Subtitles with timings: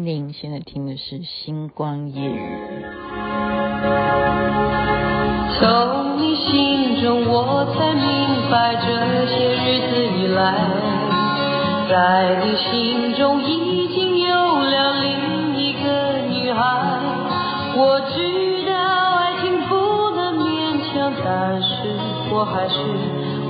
[0.00, 2.38] 您现在听的是《星光夜语》。
[5.58, 8.86] 从你心中，我才明白，这
[9.26, 10.54] 些日子以来，
[11.90, 16.62] 在你心中已经有了另一个女孩。
[17.74, 18.72] 我知道
[19.16, 21.66] 爱情不能勉强，但是
[22.30, 22.78] 我还是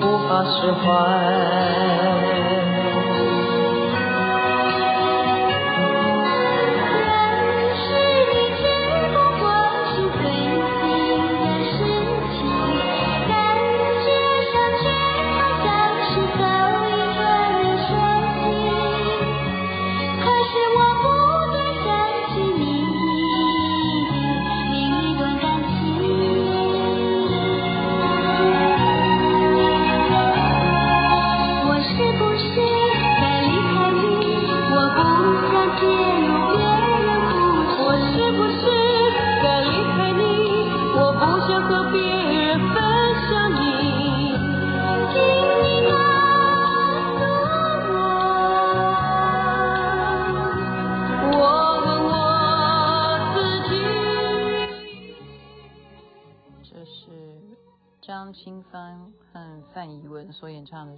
[0.01, 2.38] 无法释怀。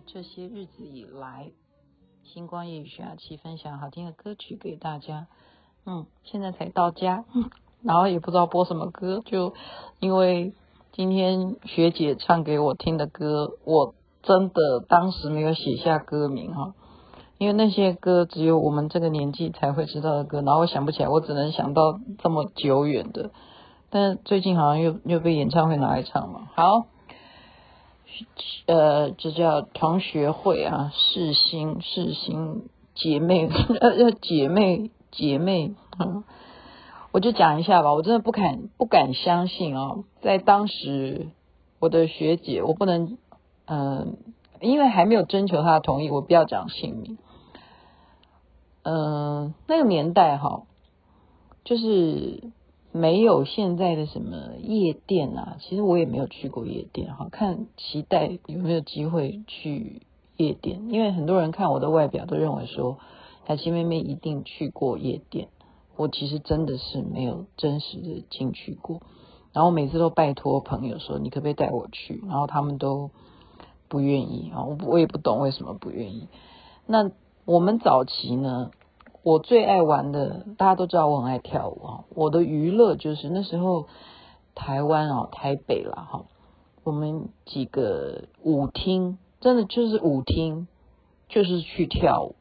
[0.06, 1.50] 这些日子以来，
[2.24, 5.26] 星光夜雨徐雅琪分享好听的歌曲给大家。
[5.86, 7.24] 嗯，现在才到家，
[7.82, 9.54] 然后也不知道播什么歌，就
[9.98, 10.52] 因为
[10.92, 16.74] 今天学姐唱给我听的歌，我真的当时没有写下歌名哈，
[17.38, 23.30] 因为那些歌只有我们这个年纪才会知道的歌，然后我想不起来，我只能想到这么久远的。
[23.88, 26.89] 但最近好像又又被演唱会拿来唱了，好。
[28.66, 33.48] 呃，这叫同学会啊，世新世新姐妹
[33.80, 35.74] 呃姐妹姐妹，
[37.12, 41.28] 我就讲一下吧，我真的不敢不敢相信啊，在当时
[41.78, 43.18] 我的学姐，我不能
[43.66, 44.06] 嗯、呃，
[44.60, 47.18] 因为还没有征求她的同意，我不要讲姓名，
[48.82, 50.62] 嗯、那个年代哈，
[51.64, 52.50] 就是。
[52.92, 60.02] 没有现在的什么夜店啊，其实我也没有去过夜店哈，看期待有没有机会去
[60.36, 62.98] 夜店，因为很多人看我的外表都认为说，
[63.46, 65.48] 雅琪妹妹一定去过夜店，
[65.96, 69.00] 我其实真的是没有真实的进去过，
[69.52, 73.10] 然后每次都拜托朋友说，你可不可以带我去，然后他们都
[73.88, 76.26] 不愿意啊，我我也不懂为什么不愿意。
[76.86, 77.12] 那
[77.44, 78.72] 我们早期呢？
[79.22, 82.04] 我最爱玩的，大家都知道我很爱跳舞啊。
[82.14, 83.86] 我的娱乐就是那时候
[84.54, 86.24] 台湾啊，台北啦哈，
[86.84, 90.66] 我们几个舞厅，真的就是舞厅，
[91.28, 92.34] 就是去跳舞，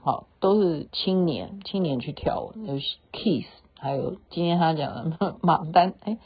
[0.00, 2.76] 好，都是青年青年去跳舞，有
[3.12, 3.46] Kiss，
[3.78, 6.16] 还有今天他讲的马丹，哎，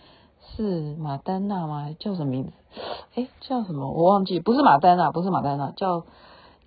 [0.54, 1.94] 是马丹娜吗？
[1.98, 2.52] 叫什么名字？
[3.16, 3.90] 哎，叫什么？
[3.90, 6.04] 我忘记，不是马丹娜，不是马丹娜，叫。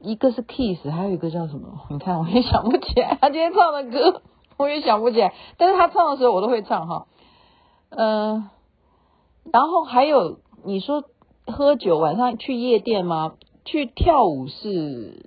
[0.01, 1.81] 一个是 Kiss，还有一个叫什么？
[1.89, 3.17] 你看，我也想不起来。
[3.19, 4.21] 他今天唱的歌，
[4.57, 5.33] 我也想不起来。
[5.57, 7.07] 但是他唱的时候，我都会唱哈。
[7.89, 8.49] 嗯、
[9.51, 11.03] 然后还有你说
[11.47, 13.33] 喝酒，晚上去夜店吗？
[13.65, 15.25] 去跳舞是，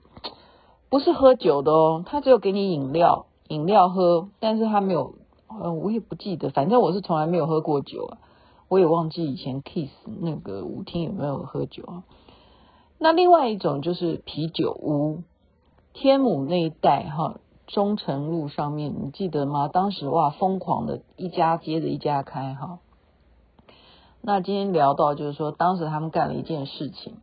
[0.89, 2.03] 不是喝酒的哦？
[2.06, 5.15] 他只有给你饮料，饮料喝，但是他没有。
[5.50, 8.19] 嗯，我也不记得，反正我是从来没有喝过酒啊。
[8.69, 9.91] 我也忘记以前 Kiss
[10.21, 12.03] 那个舞厅有没有喝酒啊。
[13.03, 15.25] 那另外一种就是啤酒屋，
[15.93, 19.67] 天母那一带哈，忠诚路上面，你记得吗？
[19.67, 22.79] 当时哇，疯狂的一家接着一家开哈。
[24.21, 27.17] 那今天聊到就是说，当时他们干了一件事情，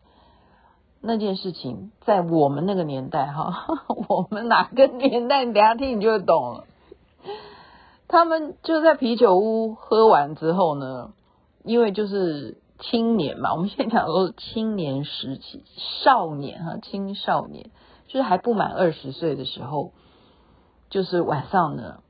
[0.99, 3.65] 那件事情在我们那个年代哈，
[4.09, 5.45] 我们哪个年代？
[5.45, 6.65] 你等下听你就懂了。
[8.09, 11.13] 他们就在啤酒屋喝完之后呢，
[11.63, 12.57] 因为就是。
[12.79, 15.63] 青年嘛，我们现在讲都是青年时期，
[16.03, 17.71] 少年哈，青少年
[18.07, 19.91] 就是还不满二十岁的时候，
[20.89, 22.01] 就是晚上呢，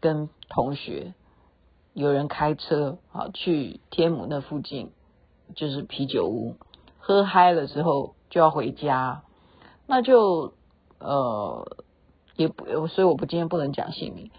[0.00, 1.14] 跟同学
[1.94, 4.92] 有人开车啊去天母那附近，
[5.56, 6.56] 就是啤酒屋，
[6.98, 9.22] 喝嗨了之后就要回家，
[9.86, 10.52] 那就
[10.98, 11.76] 呃
[12.36, 14.30] 也不，所以我不今天不能讲姓名。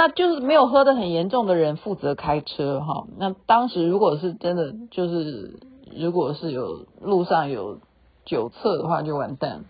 [0.00, 3.04] 那就是没有喝得很严重的人负责开车哈。
[3.18, 5.60] 那当时如果是真的，就是
[5.94, 7.80] 如果是有路上有
[8.24, 9.66] 酒测的话，就完蛋。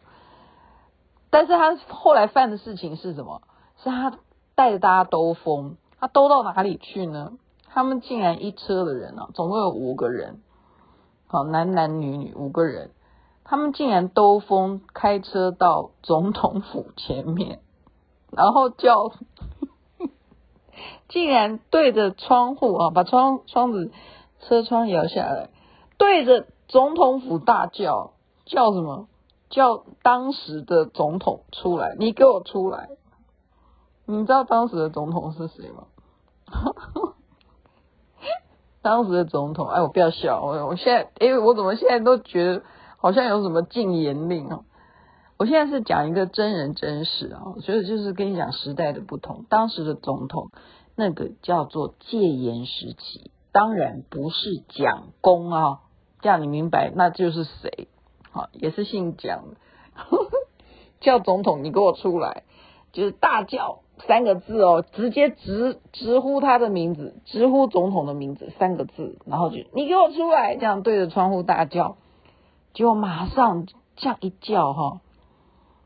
[1.31, 3.43] 但是他后来犯的事情是什么？
[3.83, 4.21] 是他
[4.55, 7.33] 带着大家兜风，他兜到哪里去呢？
[7.67, 10.39] 他们竟然一车的人啊，总共有五个人，
[11.27, 12.93] 好，男男女女五个人，
[13.43, 17.59] 他们竟然兜风开车到总统府前面，
[18.31, 19.11] 然后叫。
[21.09, 23.91] 竟然对着窗户啊，把窗窗子
[24.41, 25.51] 车窗摇下来，
[25.99, 28.13] 对着总统府大叫，
[28.47, 29.07] 叫什么？
[29.51, 32.89] 叫当时的总统出来，你给我出来！
[34.07, 35.85] 你知道当时的总统是谁吗？
[38.83, 42.63] 当时的总统，哎，我不要笑，我我现在，哎，我怎么现在都觉得
[42.97, 44.61] 好像有什么禁言令啊？
[45.41, 49.47] 我现在是讲一个真人真事啊，所以就是跟你讲时代的不同。
[49.49, 50.51] 当时的总统，
[50.95, 55.81] 那个叫做戒严时期，当然不是蒋公啊，
[56.21, 57.89] 这样你明白，那就是谁？
[58.31, 59.57] 好，也是姓蒋的，
[61.01, 62.43] 叫总统，你给我出来，
[62.93, 71.97] 就是大叫三个字哦，直接直直呼他的名字，直呼总统的名字三个字，然后就你给我出来，这样对着窗户大叫，
[72.75, 73.65] 结果马上
[73.97, 75.01] 这样一叫哈，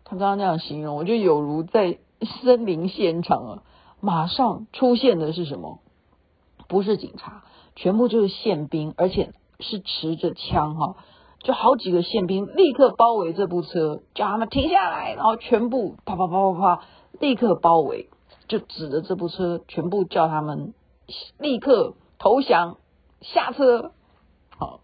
[0.04, 1.98] 他刚刚那样形容，我就有如在
[2.42, 3.62] 森林现场啊，
[4.00, 5.80] 马上出现的是什么？
[6.68, 10.96] 不是警察，全部就是宪兵，而且是持着枪哈。
[11.40, 16.82] 就好几个宪兵立刻包围这部车，叫他们停下来，然后全部啪啪啪啪啪，
[17.20, 18.08] 立刻包围，
[18.48, 20.72] 就指着这部车，全部叫他们
[21.38, 22.78] 立刻投降，
[23.20, 23.92] 下车。
[24.56, 24.80] 好，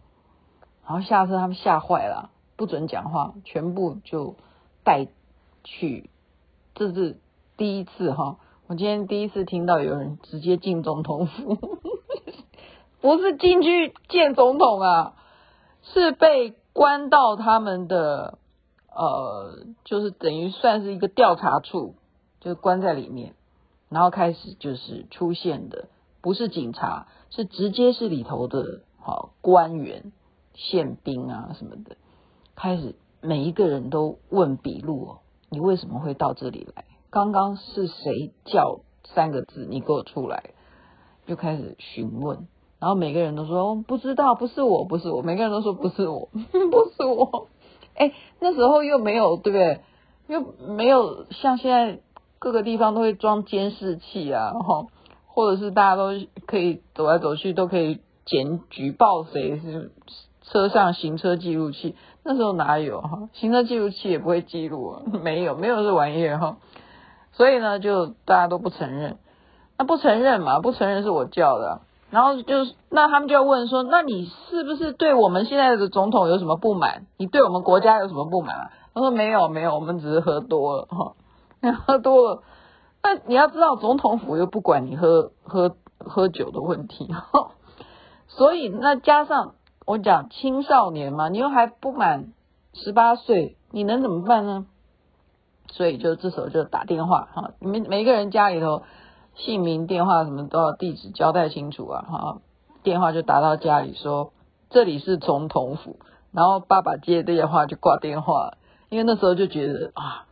[0.85, 4.37] 然后下车，他们吓坏了，不准讲话，全部就
[4.91, 5.07] 带
[5.63, 6.11] 去。
[6.75, 7.17] 这是
[7.57, 11.57] 第一次哈，我今天第一次听到有人直接进总统府，
[13.01, 15.15] 不是进去见总统啊。
[15.83, 18.39] 是被关到他们的
[18.95, 21.95] 呃，就是等于算是一个调查处，
[22.41, 23.35] 就关在里面，
[23.89, 25.89] 然后开始就是出现的，
[26.21, 30.13] 不是警察，是直接是里头的好官员、
[30.55, 31.97] 宪兵啊什么的，
[32.57, 35.19] 开始每一个人都问笔录哦，
[35.51, 36.85] 你为什么会到这里来？
[37.11, 39.67] 刚刚是谁叫三个字？
[39.69, 40.51] 你给我出来！
[41.27, 42.49] 就开始询问。
[42.79, 45.23] 然后每个人都说不知道，不是我，不是我。
[45.23, 47.49] 每个人都说不是我， 不是我。
[47.95, 49.81] 哎，那时候又没有，对不对？
[50.29, 50.41] 又
[50.75, 52.01] 没有像现在
[52.39, 54.87] 各个地方都会装监视器啊，哈，
[55.27, 56.11] 或者是大家都
[56.47, 59.91] 可以走来走去都可以检举报谁是
[60.43, 61.97] 车上行车记录器。
[62.23, 63.29] 那时候哪有哈？
[63.33, 66.57] 行车记录器也不会记录啊， 没有，没有这玩意儿哈。
[67.33, 69.19] 所以呢，就大家都不承认。
[69.79, 70.61] 那不承认嘛？
[70.61, 71.81] 不承认是我叫的。
[72.11, 77.07] 然后就是，那他们就要问说，那你是不是对我们现在的总统有什么不满？
[77.17, 78.71] 你对我们国家有什么不满啊？
[78.93, 81.15] 他说没有没有，我们只是喝多了哈，
[81.87, 82.43] 喝多了。
[83.03, 87.53] 那你要知道，总统府又不管你喝喝喝酒的问题哈，
[88.27, 89.55] 所以那加上
[89.91, 92.33] 我讲青少年嘛，你又还不满
[92.75, 94.67] 十八岁，你能怎么办呢？
[95.73, 98.83] 所以就这时候就打电话哈，你们每个人家里头。
[99.37, 102.03] 姓名、电话什么都要地址交代清楚啊！
[102.03, 102.39] 哈，
[102.83, 104.33] 电话就打到家里说
[104.69, 105.97] 这里是总统府，
[106.33, 108.55] 然后爸爸接电话就挂电话，
[108.91, 110.27] 因为那时候就觉得啊，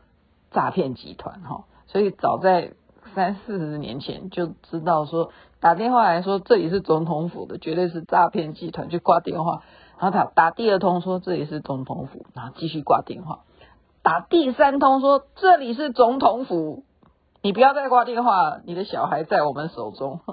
[0.51, 2.73] 诈骗集团哈，所以早在
[3.15, 9.63] 三四十年前就知道说打电话来说这里是总统府的绝对是诈骗集团，就挂电话，
[9.99, 13.41] 然后他打第二通说这里是总统府，然后继续挂电话，
[14.03, 16.85] 打第三通说这里是总统府。
[17.41, 20.21] 你不要再挂电话，你的小孩在我们手中。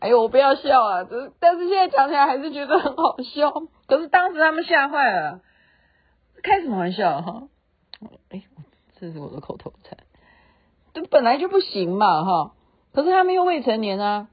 [0.00, 1.04] 哎呦，我不要笑啊！
[1.04, 3.52] 这但是现在讲起来还是觉得很好笑。
[3.86, 5.40] 可是当时他们吓坏了，
[6.42, 7.42] 开什么玩笑哈？
[8.30, 8.44] 哎，
[8.98, 9.98] 这是我的口头禅。
[10.92, 12.54] 这本来就不行嘛哈。
[12.92, 14.28] 可是他们又未成年啊，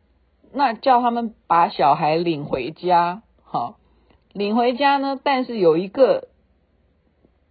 [0.52, 3.78] 那叫他们把小孩领回家，好，
[4.34, 5.20] 领回家呢？
[5.22, 6.30] 但是有一个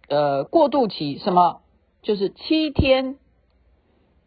[0.09, 1.61] 呃过渡期，什么？
[2.01, 3.17] 就是七天，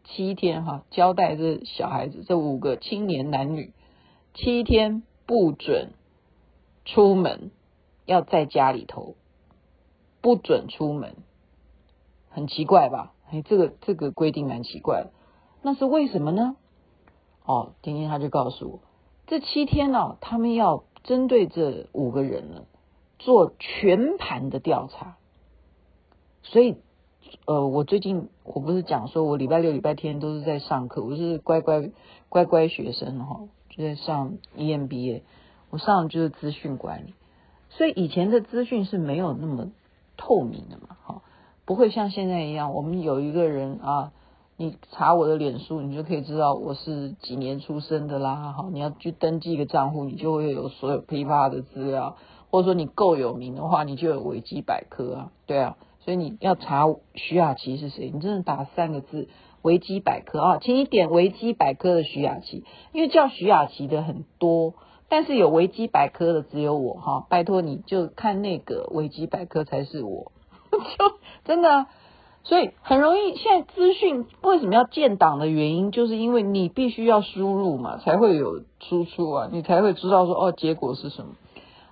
[0.04, 3.72] 七天哈，交代这小孩子这五个青年男女，
[4.34, 5.92] 七天不准
[6.84, 7.50] 出门，
[8.06, 9.14] 要在家里头，
[10.20, 11.16] 不准出门，
[12.28, 13.12] 很奇怪吧？
[13.30, 15.06] 哎，这个这个规定蛮奇怪，
[15.62, 16.56] 那是为什么呢？
[17.44, 18.80] 哦，今天他就告诉我，
[19.26, 22.64] 这七天呢、哦，他们要针对这五个人呢，
[23.18, 25.16] 做全盘的调查，
[26.42, 26.76] 所以。
[27.46, 31.90] 呃，我最近我不是讲说，我礼拜六、礼拜天都是在上课，我是乖乖
[32.28, 35.22] 乖乖学生哈，就在上 EMBA，
[35.68, 37.14] 我上的就是资讯管理，
[37.68, 39.70] 所以以前的资讯是没有那么
[40.16, 41.22] 透明的嘛，哈，
[41.64, 44.12] 不会像现在一样，我们有一个人啊，
[44.56, 52.16] 你查我的脸书，你就可以知道我是几年出生的啦，哈，你要去登记一个账户，你就会有所有噼啪的资料，
[52.50, 55.76] 或者说你够有名的话，你就有维基百科啊，对啊。
[56.02, 58.10] 所以你要查徐雅琪是谁？
[58.10, 59.28] 你真的打三个字
[59.60, 64.72] 维基百科啊，请你点维基百科的徐雅琪，因为叫徐雅琪的很多，
[65.10, 70.32] 但是有维基百科的只有我哈，拜托你就看那个维基百科才是我，
[70.72, 70.78] 就
[71.44, 71.86] 真的，
[72.42, 73.36] 所以很容易。
[73.36, 81.32] 现在资讯为什么要建档的原因，就是因为你必须要输入嘛，才会有输出啊，你才会知道说哦，结果是什么。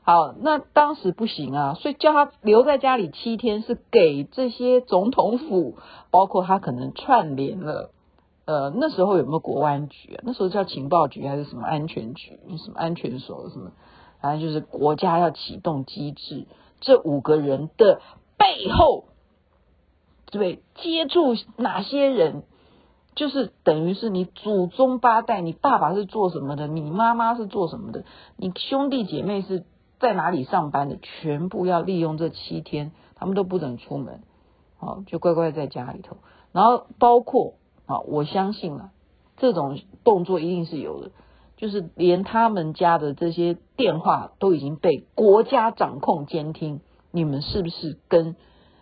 [0.03, 5.77] 好，那当时不行啊，所以叫他留在家里七天，是给这些总统府，
[6.11, 7.91] 包括他可能串联了，
[8.47, 10.23] 呃，那时候有没有国安局啊？
[10.25, 12.39] 那时候叫情报局还是什么安全局？
[12.57, 13.73] 什么安全所什么？
[14.23, 16.47] 反正就是国家要启动机制，
[16.81, 18.01] 这五个人的
[18.39, 19.05] 背后，
[20.31, 22.43] 对，接触哪些人，
[23.15, 28.05] 就是等于是你祖宗八代，你爸爸是做什么的，你妈妈是做什么的，
[28.37, 29.65] 你兄弟姐妹是。
[30.01, 34.21] 在哪里上班的，全部要利用这七天，他们都不准出门，
[34.77, 36.19] 好，就乖乖在家里头。
[36.53, 37.55] 然后包括
[37.87, 38.93] 啊，我相信啊，
[39.39, 41.11] 这种动作一定是有的，
[41.57, 46.81] 就是连他们家的这些电话都已经被国家掌控监听，
[47.11, 48.37] 你们是不是跟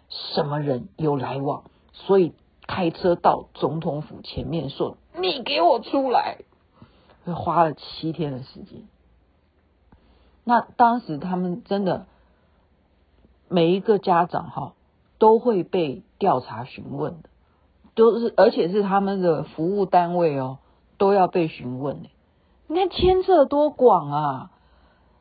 [0.08, 1.64] 什么人有来往？
[1.92, 2.32] 所以
[2.66, 6.38] 开车到总统府前面说：“你给我出来！”
[7.34, 8.86] 花了七天的时间。
[10.44, 12.06] 那当时他们真的
[13.48, 14.74] 每一个家长哈
[15.18, 17.28] 都会被调查询问的，
[17.94, 20.58] 都是而且是他们的服务单位哦
[20.98, 22.08] 都要被询问的。
[22.68, 24.50] 你看牵涉多广啊！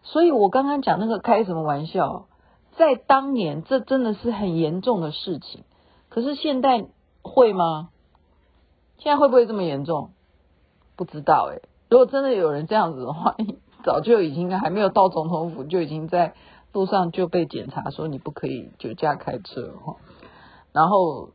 [0.04, 2.28] 所以我刚刚讲那个开什么玩笑，
[2.78, 5.64] 在当年这真的是很严重的事情。
[6.10, 6.86] 可是现在
[7.22, 7.90] 会吗？
[8.98, 10.12] 现在会不会这么严重？
[10.96, 11.62] 不知道诶。
[11.90, 13.36] 如果真的有人这样子的话。
[13.84, 16.34] 早就已经还没有到总统府，就已经在
[16.74, 19.98] 路上就被检查说你不可以酒驾开车哈。
[20.72, 21.30] 然后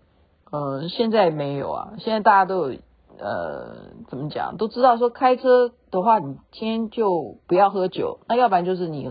[0.51, 2.79] 呃现在没有啊，现在大家都有
[3.21, 3.77] 呃
[4.09, 9.09] 怎么讲都知道说开车的话，你今天就不要喝酒，那要不然就是你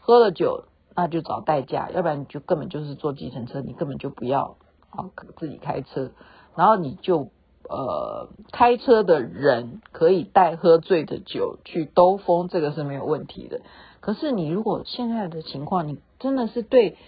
[0.00, 4.56] 喝了酒那就找代驾，要不然你就根本就是坐计程车，你根本就不要
[4.90, 6.10] 啊自己开车，
[6.56, 7.28] 然后你就。
[7.70, 13.60] 呃，开车的人可以带喝醉的酒去兜风，这个是没有问题的。
[14.00, 16.98] 可是你如果现在的情况，你真的是对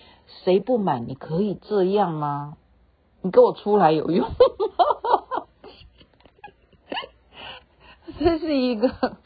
[0.45, 1.09] 谁不满？
[1.09, 2.57] 你可以这样吗？
[3.21, 4.31] 你给我出来有用？
[8.21, 9.17] 这是一个，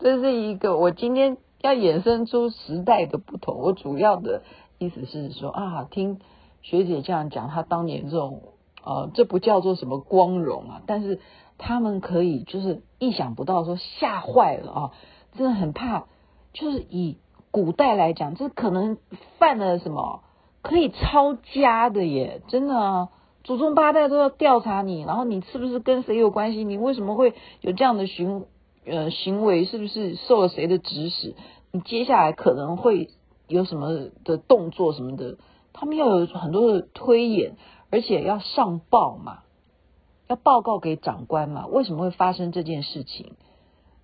[0.00, 3.58] 这是一个，我今天要衍生出时代的不同。
[3.58, 4.42] 我主要的
[4.78, 6.20] 意思是说啊，听
[6.62, 8.42] 学姐这样讲，她当年这种。
[8.88, 11.18] 呃，这不叫做什么光荣啊，但是
[11.58, 14.90] 他们可以就是意想不到说吓坏了啊，
[15.36, 16.04] 真的很怕。
[16.52, 17.18] 就是以
[17.50, 18.98] 古代来讲，这可能
[19.40, 20.22] 犯了什么
[20.62, 23.08] 可以抄家的耶，真的啊，
[23.42, 26.62] 祖宗八代都要调查你，然后你是不是跟谁有关系？
[26.62, 28.44] 你为什么会有这样的行
[28.86, 29.64] 呃行为？
[29.64, 31.34] 是不是受了谁的指使？
[31.72, 33.10] 你接下来可能会
[33.48, 35.36] 有什么的动作什么的？
[35.72, 37.56] 他们要有很多的推演。
[37.88, 39.44] 而且要上报嘛，
[40.26, 43.34] 要报告给长官嘛，为什么会发生这件事情？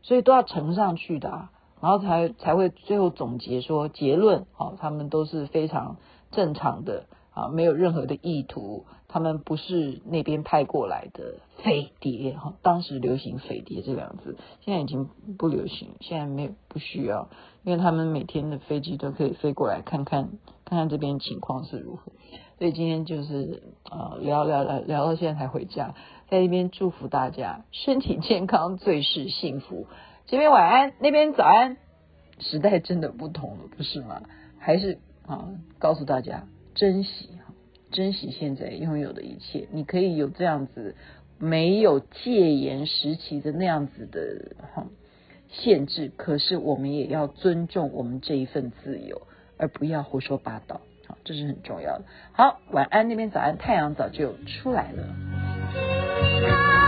[0.02, 5.96] 所以都要呈上去的啊，然后才才会最后总结说结论，哦，他们都是非常
[6.30, 17.28] 正常的啊，没有任何的意图，他们不是那边派过来的飞碟哈，当时流行飞碟这两个字，现在已经不流行，现在没有不需要，
[17.62, 20.30] 因为他们每天的飞机都可以飞过来看看，
[20.64, 22.10] 看看这边情况是如何。
[22.58, 25.94] 所以今天就是呃聊聊聊聊到现在才回家，
[26.30, 29.88] 在那边祝福大家身体健康，最是幸福。
[30.24, 31.76] 这边晚安，那边早安。
[32.38, 34.22] 时代真的不同了，不是吗？
[34.58, 37.28] 还是啊，告诉大家珍惜，
[37.92, 39.68] 珍惜现在拥有的一切。
[39.70, 40.96] 你可以有这样子
[41.38, 44.86] 没有戒严时期的那样子的哈
[45.48, 49.22] 限制，可是我们也要尊重我们这一份自由，
[49.58, 50.80] 而不要胡说八道。
[51.24, 52.04] 这是很重要的。
[52.32, 56.81] 好，晚安那边早安，太阳早就出来了。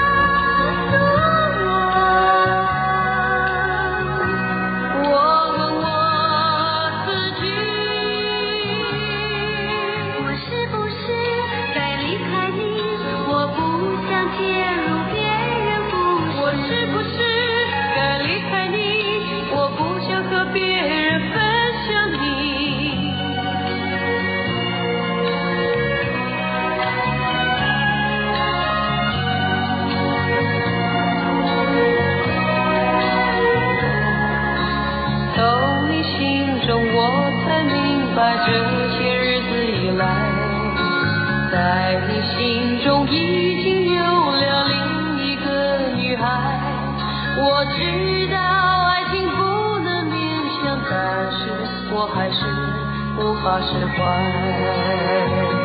[53.19, 55.64] 无法释怀。